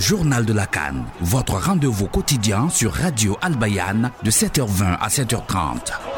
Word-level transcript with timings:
journal 0.00 0.46
de 0.46 0.52
la 0.52 0.66
Cannes, 0.66 1.04
votre 1.20 1.54
rendez-vous 1.54 2.06
quotidien 2.06 2.68
sur 2.70 2.92
Radio 2.94 3.36
Albayane 3.42 4.10
de 4.22 4.30
7h20 4.30 4.96
à 4.98 5.08
7h30. 5.08 6.09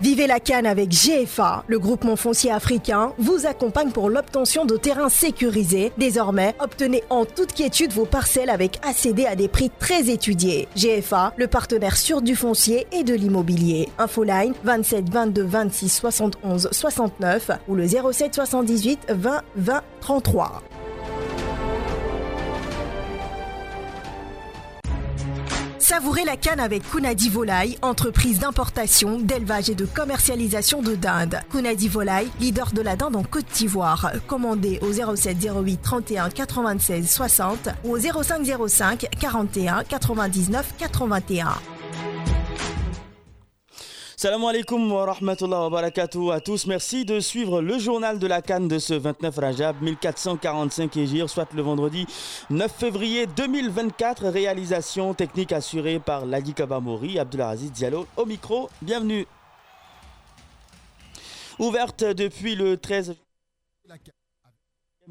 Vivez 0.00 0.26
la 0.26 0.40
canne 0.40 0.64
avec 0.64 0.88
GFA. 0.88 1.62
Le 1.66 1.78
groupement 1.78 2.16
foncier 2.16 2.50
africain 2.50 3.12
vous 3.18 3.44
accompagne 3.44 3.90
pour 3.90 4.08
l'obtention 4.08 4.64
de 4.64 4.78
terrains 4.78 5.10
sécurisés. 5.10 5.92
Désormais, 5.98 6.54
obtenez 6.58 7.04
en 7.10 7.26
toute 7.26 7.52
quiétude 7.52 7.92
vos 7.92 8.06
parcelles 8.06 8.48
avec 8.48 8.80
ACD 8.82 9.26
à 9.26 9.36
des 9.36 9.48
prix 9.48 9.70
très 9.78 10.08
étudiés. 10.08 10.68
GFA, 10.74 11.34
le 11.36 11.48
partenaire 11.48 11.98
sûr 11.98 12.22
du 12.22 12.34
foncier 12.34 12.86
et 12.92 13.04
de 13.04 13.12
l'immobilier. 13.12 13.90
Infoline 13.98 14.54
27 14.64 15.10
22 15.10 15.42
26 15.42 15.88
71 15.90 16.68
69 16.72 17.50
ou 17.68 17.74
le 17.74 17.86
07 17.86 18.34
78 18.34 19.00
20 19.10 19.42
20 19.56 19.82
33. 20.00 20.62
Savourez 25.90 26.22
la 26.22 26.36
canne 26.36 26.60
avec 26.60 26.88
Kunadi 26.88 27.28
Volaille, 27.28 27.76
entreprise 27.82 28.38
d'importation, 28.38 29.18
d'élevage 29.18 29.70
et 29.70 29.74
de 29.74 29.86
commercialisation 29.86 30.82
de 30.82 30.94
dinde. 30.94 31.40
Kunadi 31.50 31.88
Volaille, 31.88 32.30
leader 32.38 32.70
de 32.72 32.80
la 32.80 32.94
dinde 32.94 33.16
en 33.16 33.24
Côte 33.24 33.46
d'Ivoire. 33.54 34.12
Commandez 34.28 34.78
au 34.82 35.16
07 35.16 35.38
08 35.52 35.82
31 35.82 36.30
96 36.30 37.10
60 37.10 37.70
ou 37.82 37.96
au 37.96 37.98
05 37.98 38.68
05 38.68 39.08
41 39.18 39.82
99 39.82 40.74
81. 40.78 41.54
Salam 44.20 44.42
alaikum 44.44 44.92
wa 44.92 45.06
rahmatullah 45.06 45.60
wa 45.62 45.70
barakatuh 45.70 46.30
à 46.30 46.40
tous. 46.40 46.66
Merci 46.66 47.06
de 47.06 47.20
suivre 47.20 47.62
le 47.62 47.78
journal 47.78 48.18
de 48.18 48.26
la 48.26 48.42
Cannes 48.42 48.68
de 48.68 48.78
ce 48.78 48.92
29 48.92 49.34
Rajab 49.34 49.80
1445 49.80 50.94
Égir, 50.98 51.30
soit 51.30 51.50
le 51.54 51.62
vendredi 51.62 52.04
9 52.50 52.70
février 52.70 53.26
2024. 53.26 54.28
Réalisation 54.28 55.14
technique 55.14 55.52
assurée 55.52 56.00
par 56.00 56.26
Ladi 56.26 56.52
Kabamori, 56.52 57.18
Abdulaziz 57.18 57.72
Diallo 57.72 58.06
au 58.18 58.26
micro. 58.26 58.68
Bienvenue. 58.82 59.26
Ouverte 61.58 62.04
depuis 62.04 62.56
le 62.56 62.76
13 62.76 63.16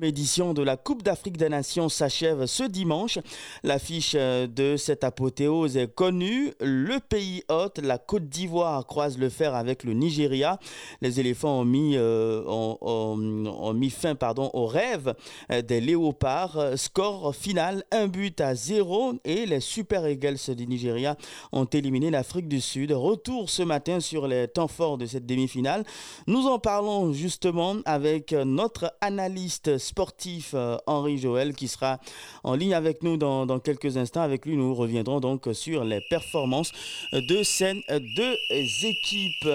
édition 0.03 0.53
de 0.53 0.61
la 0.61 0.77
Coupe 0.77 1.03
d'Afrique 1.03 1.37
des 1.37 1.49
Nations 1.49 1.89
s'achève 1.89 2.45
ce 2.45 2.63
dimanche. 2.63 3.19
L'affiche 3.63 4.13
euh, 4.15 4.47
de 4.47 4.77
cette 4.77 5.03
apothéose 5.03 5.77
est 5.77 5.93
connue. 5.93 6.53
Le 6.59 6.99
pays 6.99 7.43
hôte, 7.49 7.79
la 7.79 7.97
Côte 7.97 8.29
d'Ivoire, 8.29 8.85
croise 8.85 9.17
le 9.17 9.29
fer 9.29 9.55
avec 9.55 9.83
le 9.83 9.93
Nigeria. 9.93 10.59
Les 11.01 11.19
éléphants 11.19 11.61
ont 11.61 11.65
mis, 11.65 11.95
euh, 11.97 12.43
ont, 12.45 13.73
mis 13.73 13.89
fin 13.89 14.15
pardon, 14.15 14.49
au 14.53 14.65
rêve 14.65 15.13
euh, 15.51 15.61
des 15.61 15.81
léopards. 15.81 16.77
Score 16.77 17.35
final, 17.35 17.83
un 17.91 18.07
but 18.07 18.39
à 18.41 18.55
zéro 18.55 19.13
et 19.25 19.45
les 19.45 19.59
Super 19.59 20.07
Eagles 20.07 20.55
du 20.55 20.67
Nigeria 20.67 21.15
ont 21.51 21.65
éliminé 21.65 22.11
l'Afrique 22.11 22.47
du 22.47 22.61
Sud. 22.61 22.91
Retour 22.91 23.49
ce 23.49 23.63
matin 23.63 23.99
sur 23.99 24.27
les 24.27 24.47
temps 24.47 24.67
forts 24.67 24.97
de 24.97 25.05
cette 25.05 25.25
demi-finale. 25.25 25.83
Nous 26.27 26.47
en 26.47 26.59
parlons 26.59 27.13
justement 27.13 27.77
avec 27.85 28.31
notre 28.33 28.93
analyste 29.01 29.77
sportif 29.89 30.51
euh, 30.53 30.77
Henri 30.87 31.17
Joël 31.17 31.53
qui 31.53 31.67
sera 31.67 31.99
en 32.43 32.55
ligne 32.55 32.73
avec 32.73 33.03
nous 33.03 33.17
dans, 33.17 33.59
quelques 33.59 33.97
instants. 33.97 34.21
Avec 34.21 34.45
lui, 34.45 34.55
nous 34.55 34.73
reviendrons 34.73 35.19
donc 35.19 35.49
sur 35.53 35.83
les 35.83 36.01
performances 36.09 36.71
de 37.11 37.43
ces 37.43 37.83
deux 37.89 38.35
équipes. 38.83 39.47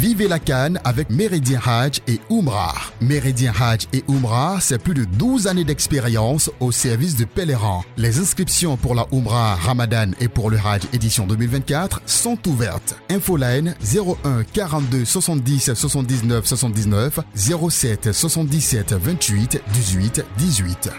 Vivez 0.00 0.28
la 0.28 0.38
Cannes 0.38 0.78
avec 0.84 1.10
Méridien 1.10 1.58
Hajj 1.66 2.02
et 2.06 2.20
Umrah. 2.30 2.76
Méridien 3.00 3.52
Hajj 3.60 3.88
et 3.92 4.04
Umrah, 4.08 4.58
c'est 4.60 4.80
plus 4.80 4.94
de 4.94 5.02
12 5.04 5.48
années 5.48 5.64
d'expérience 5.64 6.52
au 6.60 6.70
service 6.70 7.16
de 7.16 7.24
pèlerins. 7.24 7.82
Les 7.96 8.20
inscriptions 8.20 8.76
pour 8.76 8.94
la 8.94 9.08
Umrah 9.10 9.56
Ramadan 9.56 10.12
et 10.20 10.28
pour 10.28 10.50
le 10.50 10.56
Hajj 10.56 10.84
édition 10.92 11.26
2024 11.26 12.02
sont 12.06 12.38
ouvertes. 12.46 12.94
Infoline 13.10 13.74
01 13.82 14.44
42 14.44 15.04
70 15.04 15.74
79 15.74 16.46
79 16.46 17.18
07 17.34 18.12
77 18.12 18.92
28 18.92 19.60
18 19.72 20.24
18. 20.38 20.90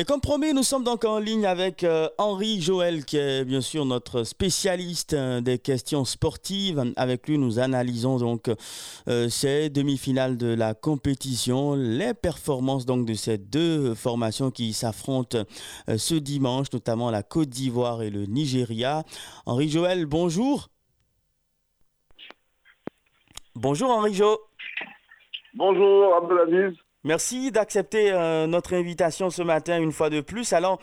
Et 0.00 0.04
comme 0.04 0.20
promis, 0.20 0.54
nous 0.54 0.62
sommes 0.62 0.84
donc 0.84 1.04
en 1.04 1.18
ligne 1.18 1.44
avec 1.44 1.82
euh, 1.82 2.08
Henri 2.18 2.60
Joël, 2.60 3.04
qui 3.04 3.16
est 3.16 3.44
bien 3.44 3.60
sûr 3.60 3.84
notre 3.84 4.22
spécialiste 4.22 5.14
euh, 5.14 5.40
des 5.40 5.58
questions 5.58 6.04
sportives. 6.04 6.92
Avec 6.94 7.26
lui, 7.26 7.36
nous 7.36 7.58
analysons 7.58 8.18
donc 8.18 8.48
euh, 9.08 9.28
ces 9.28 9.70
demi-finales 9.70 10.36
de 10.36 10.54
la 10.54 10.74
compétition, 10.74 11.74
les 11.74 12.14
performances 12.14 12.86
donc 12.86 13.06
de 13.06 13.14
ces 13.14 13.38
deux 13.38 13.92
formations 13.96 14.52
qui 14.52 14.72
s'affrontent 14.72 15.42
ce 15.88 16.14
dimanche, 16.14 16.68
notamment 16.72 17.10
la 17.10 17.24
Côte 17.24 17.48
d'Ivoire 17.48 18.02
et 18.02 18.10
le 18.10 18.26
Nigeria. 18.26 19.02
Henri 19.46 19.68
Joël, 19.68 20.06
bonjour. 20.06 20.68
Bonjour 23.56 23.90
Henri 23.90 24.14
Jo. 24.14 24.38
Bonjour 25.54 26.14
Abdelaziz. 26.14 26.78
Merci 27.08 27.50
d'accepter 27.50 28.12
euh, 28.12 28.46
notre 28.46 28.74
invitation 28.74 29.30
ce 29.30 29.42
matin 29.42 29.80
une 29.80 29.92
fois 29.92 30.10
de 30.10 30.20
plus. 30.20 30.52
Alors, 30.52 30.78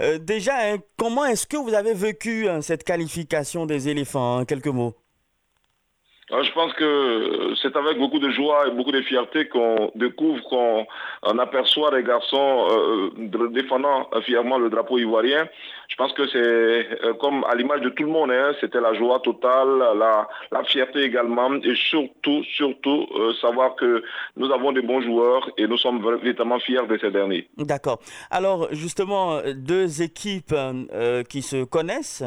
euh, 0.00 0.18
déjà, 0.18 0.54
hein, 0.56 0.78
comment 0.98 1.24
est-ce 1.24 1.46
que 1.46 1.56
vous 1.56 1.74
avez 1.74 1.94
vécu 1.94 2.48
hein, 2.48 2.60
cette 2.60 2.82
qualification 2.82 3.66
des 3.66 3.88
éléphants 3.88 4.38
en 4.38 4.44
quelques 4.44 4.66
mots? 4.66 4.96
Euh, 6.32 6.42
je 6.42 6.52
pense 6.54 6.72
que 6.72 7.54
c'est 7.62 7.76
avec 7.76 7.98
beaucoup 7.98 8.18
de 8.18 8.30
joie 8.30 8.66
et 8.66 8.72
beaucoup 8.72 8.90
de 8.90 9.02
fierté 9.02 9.46
qu'on 9.46 9.92
découvre, 9.94 10.42
qu'on 10.48 11.38
aperçoit 11.38 11.96
les 11.96 12.02
garçons 12.02 12.66
euh, 12.70 13.48
défendant 13.50 14.10
fièrement 14.22 14.58
le 14.58 14.70
drapeau 14.70 14.98
ivoirien. 14.98 15.48
Je 15.90 15.96
pense 15.96 16.12
que 16.12 16.26
c'est 16.28 16.38
euh, 16.38 17.14
comme 17.20 17.44
à 17.44 17.54
l'image 17.54 17.80
de 17.82 17.90
tout 17.90 18.04
le 18.04 18.10
monde, 18.10 18.30
hein, 18.30 18.52
c'était 18.60 18.80
la 18.80 18.94
joie 18.94 19.20
totale, 19.20 19.68
la, 19.98 20.64
fierté 20.64 21.02
également, 21.02 21.52
et 21.54 21.74
surtout, 21.74 22.44
surtout 22.44 23.06
savoir 23.40 23.74
que 23.74 24.02
nous 24.36 24.50
avons 24.52 24.72
des 24.72 24.82
bons 24.82 25.00
joueurs 25.00 25.50
et 25.56 25.66
nous 25.66 25.76
sommes 25.78 26.00
véritablement 26.00 26.60
fiers 26.60 26.86
de 26.86 26.96
ces 26.98 27.10
derniers. 27.10 27.48
D'accord. 27.56 27.98
Alors 28.30 28.68
justement, 28.72 29.40
deux 29.54 30.02
équipes 30.02 30.54
qui 31.28 31.42
se 31.42 31.64
connaissent 31.64 32.22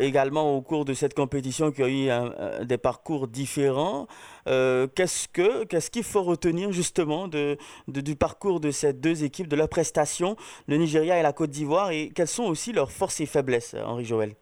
également 0.00 0.56
au 0.56 0.62
cours 0.62 0.84
de 0.84 0.94
cette 0.94 1.14
compétition 1.14 1.70
qui 1.70 1.82
a 1.82 1.88
eu 1.88 2.66
des 2.66 2.78
parcours 2.78 3.28
différents. 3.28 4.06
Euh, 4.46 4.86
qu'est-ce 4.94 5.28
que 5.28 5.64
qu'est-ce 5.64 5.90
qu'il 5.90 6.04
faut 6.04 6.22
retenir 6.22 6.72
justement 6.72 7.28
du 7.28 8.16
parcours 8.16 8.60
de 8.60 8.70
ces 8.70 8.92
deux 8.92 9.24
équipes, 9.24 9.48
de 9.48 9.56
leurs 9.56 9.68
prestations, 9.68 10.36
le 10.66 10.76
Nigeria 10.76 11.18
et 11.18 11.22
la 11.22 11.32
Côte 11.32 11.50
d'Ivoire, 11.50 11.90
et 11.90 12.10
quelles 12.14 12.28
sont 12.28 12.44
aussi 12.44 12.72
leurs 12.72 12.92
forces 12.92 13.20
et 13.20 13.26
faiblesses, 13.26 13.74
Henri 13.84 14.04
Joël 14.04 14.34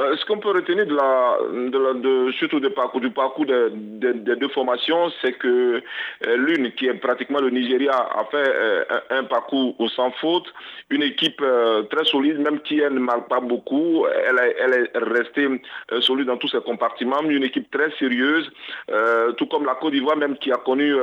euh, 0.00 0.16
ce 0.16 0.24
qu'on 0.24 0.38
peut 0.38 0.50
retenir 0.50 0.86
de 0.86 0.94
la, 0.94 1.38
de, 1.94 2.32
surtout 2.32 2.60
parcours, 2.74 3.00
du 3.00 3.10
parcours 3.10 3.44
des 3.44 4.36
deux 4.36 4.48
formations, 4.48 5.10
c'est 5.20 5.32
que 5.32 5.82
euh, 6.26 6.36
l'une, 6.36 6.72
qui 6.72 6.86
est 6.86 6.94
pratiquement 6.94 7.40
le 7.40 7.50
Nigeria, 7.50 7.92
a 7.92 8.24
fait 8.30 8.36
euh, 8.36 8.84
un, 9.10 9.24
parcours 9.24 9.74
sans 9.94 10.10
faute, 10.12 10.52
une 10.88 11.02
équipe 11.02 11.42
très 11.90 12.04
solide, 12.04 12.38
même 12.38 12.60
qui 12.60 12.80
elle 12.80 12.94
ne 12.94 13.00
marque 13.00 13.28
pas 13.28 13.40
beaucoup, 13.40 14.06
elle, 14.06 14.54
elle 14.58 14.74
est 14.74 14.98
restée 14.98 15.48
solide 16.00 16.26
dans 16.26 16.36
tous 16.36 16.48
ses 16.48 16.60
compartiments, 16.60 17.20
une 17.22 17.44
équipe 17.44 17.70
très 17.70 17.90
sérieuse, 17.98 18.50
tout 19.36 19.46
comme 19.46 19.66
la 19.66 19.74
Côte 19.74 19.92
d'Ivoire 19.92 20.16
même 20.16 20.36
qui 20.38 20.52
a 20.52 20.56
connu 20.56 20.94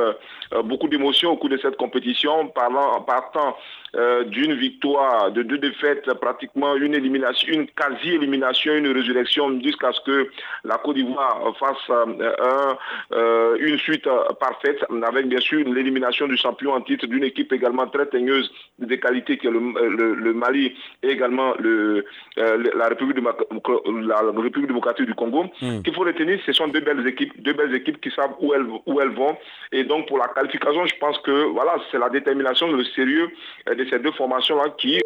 beaucoup 0.63 0.87
d'émotions 0.87 1.31
au 1.31 1.37
cours 1.37 1.49
de 1.49 1.57
cette 1.57 1.77
compétition, 1.77 2.47
parlant, 2.47 3.01
partant 3.01 3.55
d'une 3.93 4.53
victoire, 4.53 5.31
de 5.31 5.43
deux 5.43 5.57
défaites, 5.57 6.11
pratiquement 6.15 6.75
une 6.75 6.93
élimination, 6.93 7.53
une 7.53 7.67
quasi-élimination, 7.67 8.75
une 8.75 8.91
résurrection 8.91 9.59
jusqu'à 9.61 9.91
ce 9.91 10.01
que 10.01 10.29
la 10.63 10.77
Côte 10.77 10.95
d'Ivoire 10.95 11.55
fasse 11.59 11.77
euh, 11.89 12.75
euh, 13.13 13.57
une 13.59 13.77
suite 13.77 14.07
euh, 14.07 14.33
parfaite, 14.39 14.83
avec 15.07 15.27
bien 15.27 15.39
sûr 15.39 15.67
l'élimination 15.67 16.27
du 16.27 16.37
champion 16.37 16.73
en 16.73 16.81
titre 16.81 17.07
d'une 17.07 17.23
équipe 17.23 17.51
également 17.53 17.87
très 17.87 18.05
teigneuse 18.07 18.51
de 18.79 18.95
qualité 18.95 19.37
qui 19.37 19.47
est 19.47 19.51
le, 19.51 20.33
Mali 20.33 20.75
et 21.03 21.09
également 21.09 21.53
le, 21.59 22.05
la, 22.35 22.87
République 22.89 23.23
la 23.23 24.21
République 24.21 24.67
démocratique 24.67 25.05
du 25.05 25.15
Congo. 25.15 25.45
Hmm. 25.61 25.81
Qu'il 25.81 25.93
faut 25.93 26.01
retenir, 26.01 26.39
ce 26.45 26.51
sont 26.53 26.67
deux 26.67 26.81
belles 26.81 27.05
équipes, 27.07 27.33
deux 27.41 27.53
belles 27.53 27.73
équipes 27.73 27.99
qui 28.01 28.11
savent 28.11 28.35
où 28.39 28.53
elles, 28.53 28.65
où 28.85 29.01
elles 29.01 29.15
vont. 29.15 29.37
Et 29.71 29.83
donc 29.83 30.07
pour 30.07 30.17
la 30.17 30.27
qualification, 30.27 30.85
je 30.85 30.95
pense 30.99 31.17
que 31.19 31.45
voilà, 31.51 31.77
c'est 31.91 31.97
la 31.97 32.09
détermination, 32.09 32.71
le 32.71 32.83
sérieux 32.83 33.29
de 33.77 33.85
ces 33.89 33.99
deux 33.99 34.11
formations-là 34.11 34.69
qui 34.77 34.99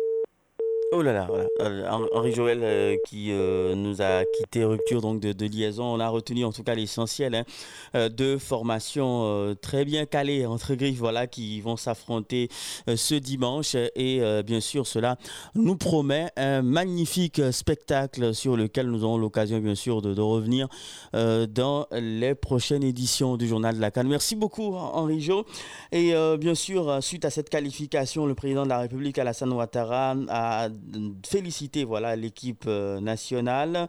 Oh 0.94 1.02
là 1.02 1.14
là, 1.14 1.26
voilà. 1.30 1.48
Euh, 1.62 2.08
Henri 2.12 2.34
Joël 2.34 2.60
euh, 2.64 2.98
qui 3.08 3.32
euh, 3.32 3.76
nous 3.76 4.02
a 4.02 4.26
quitté, 4.26 4.66
rupture 4.66 5.00
donc 5.00 5.22
de, 5.22 5.46
liaison. 5.46 5.86
On 5.86 6.02
a 6.02 6.10
retenu 6.10 6.44
en 6.44 6.52
tout 6.52 6.64
cas 6.64 6.76
l'essentiel 6.76 7.34
hein, 7.94 8.10
de 8.10 8.38
formations 8.38 9.56
très 9.62 9.86
bien 9.86 10.06
calées 10.06 10.46
entre 10.46 10.76
griffes, 10.76 10.98
voilà, 10.98 11.28
qui 11.28 11.62
vont 11.62 11.78
s'affronter 11.78 12.50
ce 12.94 13.16
dimanche. 13.16 13.76
Et 13.96 14.22
bien 14.44 14.60
sûr, 14.60 14.86
cela 14.86 15.18
nous 15.56 15.78
promet 15.78 16.30
un 16.36 16.62
magnifique 16.62 17.42
spectacle 17.52 18.34
sur 18.34 18.58
lequel 18.58 18.88
nous 18.88 19.04
aurons 19.06 19.18
l'occasion, 19.18 19.60
bien 19.60 19.76
sûr, 19.76 20.02
de, 20.02 20.20
revenir 20.22 20.68
dans 21.14 21.88
les 21.92 22.36
prochaines 22.36 22.84
éditions 22.84 23.38
du 23.38 23.48
Journal 23.48 23.76
de 23.76 23.82
la 23.82 23.92
Cannes. 23.92 24.10
Merci 24.10 24.36
beaucoup, 24.36 24.76
Henri 24.76 25.22
Jo. 25.22 25.46
Et 25.92 26.14
bien 26.38 26.56
sûr, 26.56 27.02
suite 27.02 27.26
à 27.26 27.30
cette 27.30 27.50
qualification, 27.50 28.26
le 28.26 28.36
président 28.36 28.64
de 28.64 28.70
la 28.70 28.80
République, 28.80 29.18
Alassane 29.18 29.52
Ouattara, 29.54 30.16
a 30.30 30.70
féliciter 31.26 31.84
voilà 31.84 32.16
l'équipe 32.16 32.66
euh, 32.68 33.00
nationale. 33.00 33.88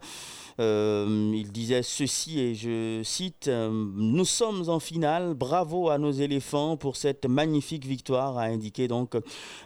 Euh, 0.59 1.31
il 1.33 1.51
disait 1.51 1.81
ceci 1.81 2.39
et 2.39 2.55
je 2.55 3.01
cite 3.03 3.47
euh, 3.47 3.69
Nous 3.71 4.25
sommes 4.25 4.69
en 4.69 4.79
finale, 4.79 5.33
bravo 5.33 5.89
à 5.89 5.97
nos 5.97 6.11
éléphants 6.11 6.77
pour 6.77 6.95
cette 6.95 7.25
magnifique 7.25 7.85
victoire, 7.85 8.37
a 8.37 8.43
indiqué 8.43 8.87
donc 8.87 9.15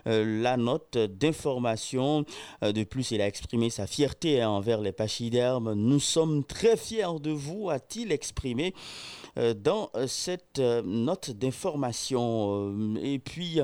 la 0.05 0.57
note 0.57 0.97
d'information. 0.97 2.25
de 2.61 2.83
plus, 2.83 3.11
il 3.11 3.21
a 3.21 3.27
exprimé 3.27 3.69
sa 3.69 3.87
fierté 3.87 4.43
envers 4.43 4.81
les 4.81 4.91
pachydermes. 4.91 5.73
Nous 5.73 5.99
sommes 5.99 6.43
très 6.43 6.77
fiers 6.77 7.19
de 7.21 7.31
vous, 7.31 7.69
a-t-il 7.69 8.11
exprimé 8.11 8.73
dans 9.57 9.89
cette 10.07 10.59
note 10.59 11.31
d'information. 11.31 12.95
Et 13.01 13.19
puis, 13.19 13.59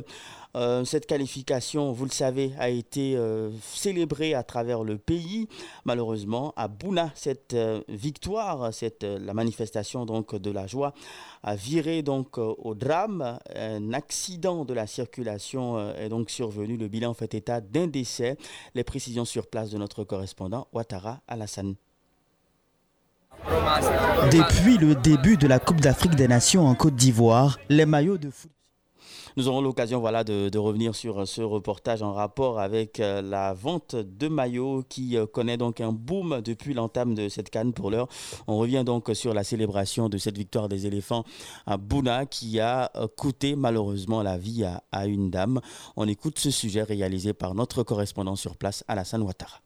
euh, 0.56 0.86
cette 0.86 1.08
qualification, 1.08 1.92
vous 1.92 2.06
le 2.06 2.12
savez, 2.12 2.54
a 2.60 2.70
été 2.70 3.16
euh, 3.16 3.50
célébrée 3.62 4.34
à 4.34 4.44
travers 4.44 4.84
le 4.84 4.98
pays. 4.98 5.48
Malheureusement, 5.86 6.54
à 6.56 6.68
Bouna, 6.68 7.12
cette 7.16 7.54
euh, 7.54 7.82
victoire, 7.90 8.74
cette, 8.74 9.04
la 9.04 9.34
manifestation 9.34 10.06
donc 10.06 10.36
de 10.36 10.52
la 10.52 10.68
joie 10.68 10.94
a 11.42 11.56
viré 11.56 12.04
donc 12.04 12.38
au 12.38 12.76
drame. 12.76 13.40
Un 13.56 13.94
accident 13.94 14.64
de 14.64 14.74
la 14.74 14.88
circulation 14.88 15.94
est 15.96 16.10
donc 16.10 16.30
survenu. 16.30 16.78
Le 16.78 16.88
bilan 16.88 17.14
fait 17.14 17.34
état 17.34 17.60
d'un 17.60 17.88
décès. 17.88 18.38
Les 18.76 18.84
précisions 18.84 19.26
sur 19.26 19.48
place 19.48 19.70
de 19.70 19.78
notre 19.78 20.04
correspondant 20.04 20.68
Ouattara 20.72 21.20
Alassane. 21.28 21.76
Depuis 24.32 24.78
le 24.78 24.96
début 24.96 25.36
de 25.36 25.48
la 25.48 25.60
Coupe 25.60 25.82
d'Afrique 25.82 26.16
des 26.16 26.28
Nations 26.28 26.66
en 26.66 26.76
Côte 26.76 26.96
d'Ivoire, 26.96 27.60
les 27.68 27.86
maillots 27.86 28.18
de 28.18 28.30
foot 28.30 28.52
nous 29.38 29.47
aurons 29.47 29.62
l'occasion 29.62 30.01
de, 30.01 30.57
revenir 30.57 30.95
sur 30.95 31.21
euh, 31.21 31.25
ce 31.25 31.41
reportage 31.41 32.01
en 32.01 32.13
rapport 32.13 32.59
avec 32.59 33.00
euh, 33.00 33.21
la 33.21 33.53
vente 33.53 33.95
de 33.95 34.27
maillots 34.27 34.83
qui 34.88 35.18
euh, 35.18 35.25
connaît 35.25 35.57
donc 35.57 35.81
un 35.81 35.91
boom 35.91 36.41
depuis 36.41 36.74
l'entame 36.74 37.15
de 37.15 37.30
cette 37.30 37.50
canne 37.50 37.74
pour 37.74 37.89
l'heure. 37.89 38.07
On 38.47 38.57
revient 38.57 38.83
donc 38.85 39.09
sur 39.13 39.33
la 39.33 39.44
célébration 39.44 40.09
de 40.09 40.18
cette 40.18 40.38
victoire 40.38 40.69
des 40.69 40.85
éléphants 40.85 41.24
à 41.65 41.77
Bouna 41.77 42.25
qui 42.25 42.59
a 42.59 42.91
coûté 43.18 43.56
malheureusement 43.56 44.21
la 44.21 44.38
vie 44.38 44.63
à, 44.63 44.83
à 44.91 45.07
une 45.07 45.30
dame. 45.30 45.59
On 45.95 46.07
écoute 46.07 46.39
ce 46.39 46.51
sujet 46.51 46.83
réalisé 46.83 47.33
par 47.33 47.56
notre 47.56 47.83
correspondant 47.83 48.35
sur 48.35 48.56
place, 48.56 48.83
Alassane 48.88 49.24
Ouattara. 49.24 49.59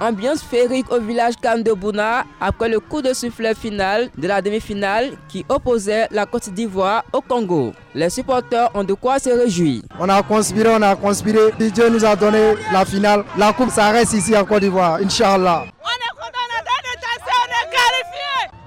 Ambiance 0.00 0.42
féerique 0.42 0.90
au 0.92 1.00
village 1.00 1.34
Khan 1.42 1.58
de 1.58 1.72
Bouna 1.72 2.24
après 2.40 2.68
le 2.68 2.78
coup 2.78 3.02
de 3.02 3.12
soufflet 3.12 3.54
final 3.54 4.10
de 4.16 4.28
la 4.28 4.40
demi-finale 4.40 5.12
qui 5.28 5.44
opposait 5.48 6.06
la 6.12 6.24
Côte 6.24 6.50
d'Ivoire 6.50 7.04
au 7.12 7.20
Congo. 7.20 7.72
Les 7.94 8.08
supporters 8.10 8.70
ont 8.74 8.84
de 8.84 8.94
quoi 8.94 9.18
se 9.18 9.30
réjouir. 9.30 9.82
On 9.98 10.08
a 10.08 10.22
conspiré, 10.22 10.68
on 10.70 10.82
a 10.82 10.94
conspiré. 10.94 11.50
Dieu 11.58 11.88
nous 11.88 12.04
a 12.04 12.14
donné 12.14 12.54
la 12.72 12.84
finale. 12.84 13.24
La 13.36 13.52
coupe, 13.52 13.70
ça 13.70 13.90
reste 13.90 14.12
ici 14.12 14.36
en 14.36 14.44
Côte 14.44 14.60
d'Ivoire, 14.60 14.98
Inch'Allah. 15.02 15.64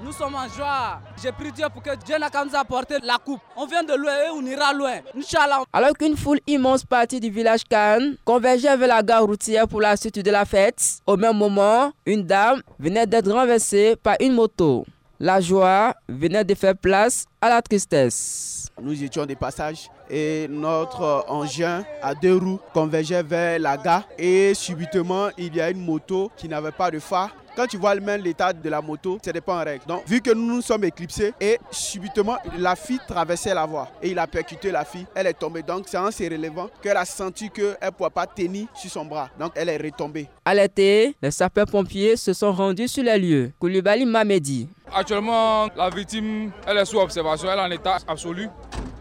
Nous 0.04 0.12
sommes 0.12 0.31
en 0.42 0.48
joie. 0.50 1.00
J'ai 1.22 1.32
pris 1.32 1.52
Dieu 1.52 1.66
pour 1.72 1.84
que 1.84 1.96
Dieu 2.04 2.18
n'a 2.18 2.30
qu'à 2.30 2.44
nous 2.44 2.56
apporter 2.56 2.96
la 3.04 3.18
coupe. 3.18 3.42
On 3.56 3.66
vient 3.66 3.84
de 3.84 3.94
loin 3.94 4.14
et 4.26 4.30
on 4.34 4.46
ira 4.46 4.74
loin. 4.74 4.96
Inch'Allah. 5.16 5.64
Alors 5.72 5.94
qu'une 5.94 6.18
foule 6.18 6.40
immense 6.48 6.84
partie 6.84 7.20
du 7.20 7.30
village 7.30 7.64
Cannes 7.70 8.16
convergeait 8.26 8.76
vers 8.78 8.88
la 8.88 9.04
gare 9.04 9.24
routière 9.26 9.68
pour 9.68 9.82
la 9.82 9.96
suite 9.96 10.20
de 10.20 10.32
la 10.32 10.46
fête, 10.46 11.00
au 11.06 11.18
même 11.18 11.38
moment, 11.38 11.92
une 12.06 12.24
dame 12.24 12.62
venait 12.80 13.06
d'être 13.06 13.32
renversée 13.32 13.96
par 14.02 14.16
une 14.20 14.34
moto. 14.34 14.86
La 15.20 15.40
joie 15.40 15.94
venait 16.10 16.44
de 16.44 16.56
faire 16.56 16.76
place 16.76 17.26
à 17.40 17.50
la 17.50 17.62
tristesse. 17.62 18.70
Nous 18.82 19.04
étions 19.04 19.26
des 19.28 19.36
passages 19.36 19.90
et 20.10 20.48
notre 20.50 21.26
engin 21.28 21.84
à 22.02 22.16
deux 22.16 22.36
roues 22.36 22.60
convergeait 22.74 23.22
vers 23.22 23.60
la 23.60 23.78
gare 23.78 24.08
et 24.18 24.54
subitement 24.56 25.28
il 25.38 25.56
y 25.56 25.62
a 25.62 25.70
une 25.70 25.86
moto 25.86 26.32
qui 26.36 26.50
n'avait 26.50 26.72
pas 26.72 26.90
de 26.90 26.98
phare 26.98 27.36
quand 27.56 27.68
tu 27.68 27.78
vois 27.78 27.96
même 27.96 28.22
l'état 28.22 28.54
de 28.54 28.70
la 28.70 28.82
moto, 28.82 29.18
ce 29.24 29.30
n'est 29.32 29.42
pas 29.42 29.62
en 29.62 29.64
règle. 29.64 29.86
Donc, 29.88 30.08
vu 30.08 30.22
que 30.22 30.32
nous 30.32 30.56
nous 30.56 30.62
sommes 30.62 30.84
éclipsés 30.84 31.34
et 31.40 31.58
subitement, 31.72 32.38
la 32.58 32.76
fille 32.76 33.00
traversait 33.08 33.54
la 33.54 33.66
voie 33.66 33.90
et 34.02 34.10
il 34.12 34.20
a 34.20 34.28
percuté 34.28 34.72
la 34.72 34.86
fille. 34.86 35.06
Elle 35.16 35.28
est 35.28 35.34
tombée. 35.34 35.62
Donc, 35.62 35.86
c'est 35.88 35.98
assez 35.98 36.28
relevant 36.28 36.70
qu'elle 36.82 36.98
a 36.98 37.06
senti 37.06 37.50
qu'elle 37.50 37.78
ne 37.84 37.90
pouvait 37.90 38.10
pas 38.10 38.28
tenir 38.28 38.68
sur 38.74 38.90
son 38.90 39.06
bras. 39.06 39.30
Donc, 39.40 39.52
elle 39.56 39.70
est 39.70 39.78
retombée. 39.78 40.28
À 40.46 40.54
l'été, 40.54 41.16
les 41.22 41.32
sapeurs-pompiers 41.32 42.16
se 42.18 42.34
sont 42.34 42.52
rendus 42.52 42.88
sur 42.88 43.04
les 43.04 43.18
lieux. 43.18 43.52
Koulibaly 43.60 44.06
Mamedi. 44.06 44.70
Actuellement, 44.94 45.68
la 45.76 45.90
victime, 45.90 46.52
elle 46.68 46.78
est 46.78 46.86
sous 46.86 47.00
observation, 47.00 47.50
elle 47.52 47.60
est 47.60 47.62
en 47.62 47.72
état 47.72 47.98
absolu. 48.08 48.50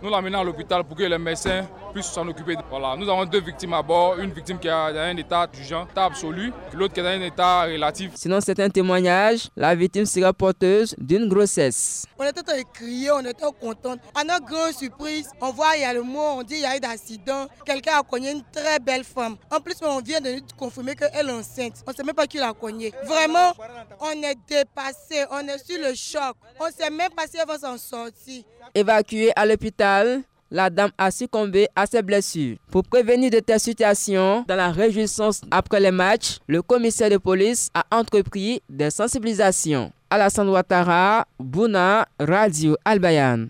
Nous 0.02 0.08
l'amenons 0.08 0.40
à 0.40 0.44
l'hôpital 0.44 0.84
pour 0.84 0.96
que 0.96 1.02
les 1.02 1.18
médecins 1.18 1.66
puissent 1.92 2.06
s'en 2.06 2.26
occuper. 2.28 2.56
Voilà, 2.68 2.96
nous 2.96 3.08
avons 3.08 3.24
deux 3.24 3.40
victimes 3.40 3.74
à 3.74 3.82
bord, 3.82 4.18
une 4.18 4.32
victime 4.32 4.58
qui 4.58 4.68
a 4.68 4.86
un 4.86 5.16
état 5.16 5.48
urgent, 5.58 5.86
état 5.90 6.04
absolu, 6.04 6.52
l'autre 6.74 6.94
qui 6.94 7.00
est 7.00 7.02
dans 7.02 7.08
un 7.10 7.22
état 7.22 7.64
relatif. 7.64 8.12
Sinon, 8.14 8.40
c'est 8.40 8.58
un 8.60 8.68
témoignage, 8.68 9.48
la 9.56 9.74
victime 9.74 10.06
sera 10.06 10.32
porteuse 10.32 10.94
d'une 10.98 11.28
grossesse. 11.28 12.06
On 12.18 12.24
était 12.24 12.42
criés, 12.72 13.10
on 13.10 13.20
était 13.20 13.44
contents. 13.60 13.96
À 14.14 14.24
notre 14.24 14.46
grande 14.46 14.72
surprise, 14.72 15.30
on 15.40 15.50
voit 15.50 15.76
il 15.76 15.82
y 15.82 15.84
a 15.84 15.92
le 15.92 16.02
mot, 16.02 16.38
on 16.38 16.42
dit 16.42 16.54
il 16.54 16.60
y 16.60 16.64
a 16.64 16.76
eu 16.76 16.80
d'accident, 16.80 17.46
quelqu'un 17.64 17.98
a 17.98 18.02
cogné 18.02 18.32
une 18.32 18.42
très 18.52 18.78
belle 18.78 19.04
femme. 19.04 19.36
En 19.50 19.60
plus, 19.60 19.76
on 19.82 20.00
vient 20.00 20.20
de 20.20 20.30
nous 20.30 20.40
confirmer 20.56 20.94
qu'elle 20.94 21.28
est 21.28 21.32
enceinte. 21.32 21.82
On 21.86 21.90
ne 21.90 21.96
sait 21.96 22.02
même 22.02 22.14
pas 22.14 22.26
qui 22.26 22.38
l'a 22.38 22.52
cogné. 22.52 22.92
Vraiment, 23.04 23.52
on 24.00 24.22
est 24.22 24.36
dépassé, 24.48 25.24
on 25.30 25.40
est 25.48 25.64
sur 25.64 25.78
le 25.78 25.94
choc. 25.94 26.36
On 26.58 26.66
ne 26.66 26.72
sait 26.72 26.90
même 26.90 27.10
pas 27.10 27.26
si 27.26 27.36
elle 27.36 27.46
va 27.46 27.58
s'en 27.58 27.76
sortir. 27.78 28.44
Évacuée 28.74 29.32
à 29.34 29.46
l'hôpital, 29.46 30.22
la 30.50 30.70
dame 30.70 30.90
a 30.98 31.10
succombé 31.10 31.68
à 31.76 31.86
ses 31.86 32.02
blessures. 32.02 32.56
Pour 32.70 32.84
prévenir 32.84 33.30
de 33.30 33.38
telles 33.40 33.60
situations, 33.60 34.44
dans 34.48 34.56
la 34.56 34.70
réjouissance 34.70 35.40
après 35.50 35.80
les 35.80 35.90
matchs, 35.90 36.38
le 36.46 36.62
commissaire 36.62 37.10
de 37.10 37.16
police 37.16 37.70
a 37.74 37.84
entrepris 37.90 38.62
des 38.68 38.90
sensibilisations. 38.90 39.92
Alassane 40.10 40.48
Ouattara, 40.48 41.24
Bouna, 41.38 42.06
Radio 42.18 42.76
Albayan. 42.84 43.46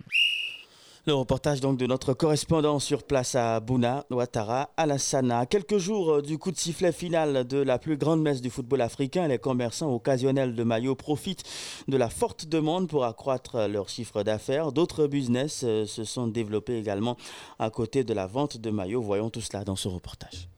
Le 1.11 1.14
reportage 1.14 1.61
donc 1.61 1.76
de 1.76 1.87
notre 1.87 2.14
correspondant 2.14 2.79
sur 2.79 3.02
place 3.02 3.35
à 3.35 3.59
Bouna, 3.59 4.07
Ouattara, 4.11 4.71
Alassana. 4.76 5.45
Quelques 5.45 5.79
jours 5.79 6.12
euh, 6.12 6.23
du 6.23 6.38
coup 6.38 6.52
de 6.52 6.57
sifflet 6.57 6.93
final 6.93 7.45
de 7.49 7.59
la 7.59 7.81
plus 7.81 7.97
grande 7.97 8.23
messe 8.23 8.40
du 8.40 8.49
football 8.49 8.81
africain, 8.81 9.26
les 9.26 9.38
commerçants 9.38 9.93
occasionnels 9.93 10.55
de 10.55 10.62
maillots 10.62 10.95
profitent 10.95 11.43
de 11.88 11.97
la 11.97 12.11
forte 12.11 12.47
demande 12.47 12.87
pour 12.88 13.05
accroître 13.05 13.67
leur 13.67 13.88
chiffre 13.88 14.23
d'affaires. 14.23 14.71
D'autres 14.71 15.09
business 15.09 15.62
euh, 15.64 15.85
se 15.85 16.05
sont 16.05 16.29
développés 16.29 16.79
également 16.79 17.17
à 17.59 17.71
côté 17.71 18.05
de 18.05 18.14
la 18.14 18.29
vente 18.29 18.59
de 18.59 18.71
maillots. 18.71 19.02
Voyons 19.02 19.31
tout 19.31 19.40
cela 19.40 19.64
dans 19.64 19.75
ce 19.75 19.88
reportage. 19.88 20.49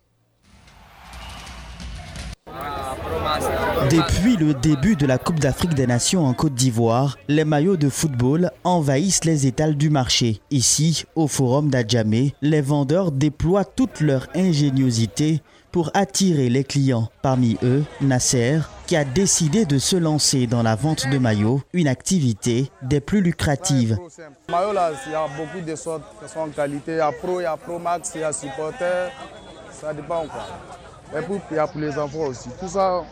Depuis 3.91 4.37
le 4.37 4.55
début 4.55 4.97
de 4.97 5.07
la 5.07 5.19
Coupe 5.19 5.41
d'Afrique 5.41 5.75
des 5.75 5.87
Nations 5.87 6.25
en 6.25 6.35
Côte 6.35 6.55
d'Ivoire, 6.55 7.19
les 7.29 7.45
maillots 7.45 7.77
de 7.77 7.89
football 7.89 8.51
envahissent 8.65 9.25
les 9.25 9.47
étals 9.47 9.77
du 9.77 9.91
marché. 9.91 10.41
Ici, 10.51 11.05
au 11.15 11.27
Forum 11.27 11.69
d'Adjamé, 11.69 12.35
les 12.43 12.61
vendeurs 12.61 13.13
déploient 13.13 13.65
toute 13.65 14.01
leur 14.01 14.29
ingéniosité 14.35 15.43
pour 15.73 15.91
attirer 15.95 16.49
les 16.49 16.65
clients. 16.65 17.09
Parmi 17.23 17.57
eux, 17.63 17.85
Nasser, 18.01 18.61
qui 18.87 18.95
a 18.95 19.05
décidé 19.05 19.65
de 19.65 19.79
se 19.79 19.97
lancer 19.97 20.47
dans 20.47 20.63
la 20.63 20.77
vente 20.77 21.09
de 21.09 21.19
maillots, 21.19 21.63
une 21.73 21.89
activité 21.89 22.71
des 22.83 23.01
plus 23.01 23.23
lucratives. 23.23 23.99
Il 24.49 24.53
y 24.53 25.15
a 25.15 25.27
beaucoup 25.37 25.65
de 25.67 25.75
sortes 25.75 26.05
sont 26.33 26.41
en 26.41 26.49
qualité. 26.49 26.93
Il 26.93 26.99
y 26.99 27.01
a 27.01 27.11
Pro, 27.11 27.41
il 27.41 27.45
y 27.45 27.47
a 27.47 27.57
Pro 27.57 27.79
Max, 27.79 28.13
il 28.15 28.21
y 28.21 28.25
a 28.25 28.33
Supporter. 28.33 29.11
Ça 29.71 29.93
dépend 29.93 30.27
quoi. 30.27 30.47
Et 31.17 31.23
puis 31.23 31.41
il 31.51 31.57
y 31.57 31.59
a 31.59 31.67
pour 31.67 31.81
les 31.81 31.97
enfants 31.99 32.27
aussi. 32.29 32.49
Tout 32.59 32.69
ça, 32.69 33.03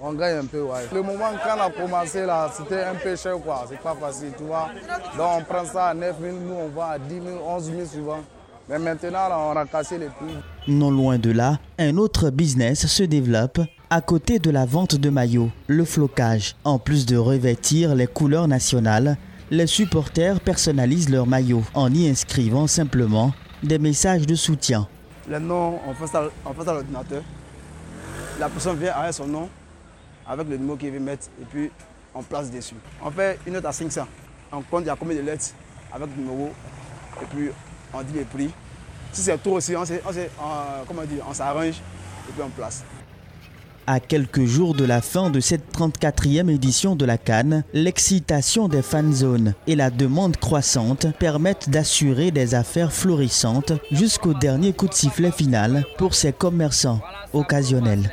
on 0.00 0.12
gagne 0.12 0.38
un 0.38 0.46
peu. 0.46 0.62
Ouais. 0.62 0.86
Le 0.92 1.02
moment 1.02 1.30
quand 1.44 1.56
on 1.56 1.60
a 1.62 1.70
commencé 1.70 2.24
là, 2.24 2.50
c'était 2.56 2.82
un 2.84 2.94
peu 2.94 3.16
cher 3.16 3.36
quoi. 3.44 3.64
C'est 3.68 3.78
pas 3.78 3.94
facile, 3.94 4.32
tu 4.36 4.44
vois. 4.44 4.68
Donc 5.16 5.28
on 5.38 5.42
prend 5.44 5.64
ça 5.64 5.88
à 5.88 5.94
9 5.94 6.16
000, 6.20 6.36
nous 6.36 6.54
on 6.54 6.68
vend 6.68 6.90
à 6.90 6.98
10 6.98 7.14
000, 7.14 7.26
11 7.46 7.64
000 7.64 7.78
souvent. 7.86 8.20
Mais 8.68 8.78
maintenant, 8.78 9.28
là, 9.28 9.38
on 9.38 9.56
a 9.56 9.66
cassé 9.66 9.98
les 9.98 10.06
prix. 10.06 10.36
Non 10.68 10.90
loin 10.90 11.18
de 11.18 11.32
là, 11.32 11.58
un 11.78 11.96
autre 11.96 12.30
business 12.30 12.86
se 12.86 13.02
développe 13.02 13.60
à 13.90 14.00
côté 14.00 14.38
de 14.38 14.50
la 14.50 14.64
vente 14.64 14.94
de 14.94 15.10
maillots, 15.10 15.50
le 15.66 15.84
flocage. 15.84 16.56
En 16.64 16.78
plus 16.78 17.04
de 17.04 17.16
revêtir 17.16 17.94
les 17.94 18.06
couleurs 18.06 18.48
nationales, 18.48 19.16
les 19.50 19.66
supporters 19.66 20.40
personnalisent 20.40 21.10
leurs 21.10 21.26
maillots 21.26 21.64
en 21.74 21.92
y 21.92 22.08
inscrivant 22.08 22.66
simplement 22.66 23.32
des 23.62 23.78
messages 23.78 24.26
de 24.26 24.34
soutien 24.34 24.88
Les 25.28 25.38
noms, 25.38 25.80
on 25.86 25.90
on 25.90 25.94
fait 25.94 26.06
ça 26.08 26.18
à 26.20 26.74
l'ordinateur. 26.74 27.22
La 28.38 28.48
personne 28.48 28.76
vient 28.76 28.92
avec 28.92 29.12
son 29.12 29.26
nom, 29.26 29.48
avec 30.26 30.48
le 30.48 30.56
numéro 30.56 30.76
qu'il 30.76 30.90
veut 30.90 30.98
mettre, 30.98 31.28
et 31.40 31.44
puis 31.44 31.70
on 32.14 32.22
place 32.22 32.50
dessus. 32.50 32.74
On 33.02 33.10
fait 33.10 33.38
une 33.46 33.52
note 33.52 33.64
à 33.64 33.72
500. 33.72 34.06
On 34.50 34.62
compte 34.62 34.82
il 34.82 34.86
y 34.86 34.90
a 34.90 34.96
combien 34.96 35.16
de 35.16 35.22
lettres 35.22 35.50
avec 35.92 36.08
le 36.16 36.22
numéro, 36.22 36.50
et 37.20 37.24
puis 37.26 37.50
on 37.92 38.02
dit 38.02 38.14
les 38.14 38.24
prix. 38.24 38.50
Si 39.12 39.22
c'est 39.22 39.38
trop 39.38 39.56
aussi, 39.56 39.76
on, 39.76 39.82
on 39.82 41.34
s'arrange, 41.34 41.76
et 42.28 42.32
puis 42.32 42.42
on 42.42 42.50
place. 42.50 42.82
À 43.86 43.98
quelques 43.98 44.44
jours 44.44 44.74
de 44.74 44.84
la 44.84 45.00
fin 45.00 45.30
de 45.30 45.40
cette 45.40 45.76
34e 45.76 46.48
édition 46.48 46.94
de 46.94 47.04
la 47.04 47.18
Cannes, 47.18 47.64
l'excitation 47.74 48.68
des 48.68 48.82
fan 48.82 49.12
zones 49.12 49.54
et 49.66 49.74
la 49.74 49.90
demande 49.90 50.36
croissante 50.36 51.06
permettent 51.18 51.68
d'assurer 51.68 52.30
des 52.30 52.54
affaires 52.54 52.92
florissantes 52.92 53.72
jusqu'au 53.90 54.34
dernier 54.34 54.72
coup 54.72 54.86
de 54.86 54.94
sifflet 54.94 55.32
final 55.32 55.84
pour 55.98 56.14
ces 56.14 56.32
commerçants 56.32 57.00
occasionnels. 57.32 58.08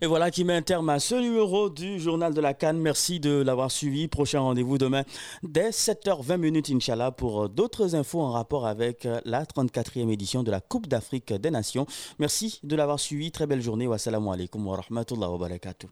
Et 0.00 0.06
voilà 0.06 0.30
qui 0.30 0.44
met 0.44 0.54
un 0.54 0.62
terme 0.62 0.88
à 0.90 1.00
ce 1.00 1.14
numéro 1.14 1.70
du 1.70 1.98
Journal 1.98 2.32
de 2.32 2.40
la 2.40 2.54
Cannes. 2.54 2.78
Merci 2.78 3.20
de 3.20 3.42
l'avoir 3.42 3.70
suivi. 3.70 4.08
Prochain 4.08 4.40
rendez-vous 4.40 4.78
demain 4.78 5.02
dès 5.42 5.70
7h20 5.70 6.36
minutes, 6.36 6.70
Inch'Allah, 6.70 7.10
pour 7.10 7.44
euh, 7.44 7.48
d'autres 7.48 7.94
infos 7.94 8.20
en 8.20 8.30
rapport 8.30 8.66
avec 8.66 9.06
euh, 9.06 9.20
la 9.24 9.44
34e 9.44 10.10
édition 10.10 10.42
de 10.42 10.50
la 10.50 10.60
Coupe 10.60 10.86
d'Afrique 10.86 11.32
des 11.32 11.50
Nations. 11.50 11.86
Merci 12.18 12.60
de 12.62 12.76
l'avoir 12.76 13.00
suivi. 13.00 13.32
Très 13.32 13.46
belle 13.46 13.62
journée. 13.62 13.86
Wassalamu 13.86 14.32
alaikum 14.32 14.66
wa 14.66 14.76
rahmatullahi 14.76 15.30
wa 15.30 15.38
barakatuh. 15.38 15.88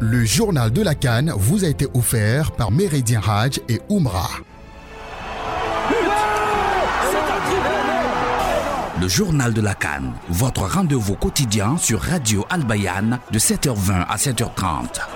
Le 0.00 0.24
Journal 0.24 0.70
de 0.70 0.82
la 0.82 0.94
Cannes 0.94 1.32
vous 1.36 1.64
a 1.64 1.68
été 1.68 1.86
offert 1.94 2.52
par 2.52 2.70
Méridien 2.70 3.20
Hajj 3.26 3.60
et 3.68 3.80
Oumra. 3.88 4.28
Le 9.00 9.08
journal 9.08 9.52
de 9.52 9.60
la 9.60 9.74
Cannes, 9.74 10.12
votre 10.28 10.62
rendez-vous 10.62 11.16
quotidien 11.16 11.76
sur 11.76 12.00
Radio 12.00 12.46
Albayan 12.48 13.18
de 13.30 13.38
7h20 13.38 14.06
à 14.08 14.16
7h30. 14.16 15.15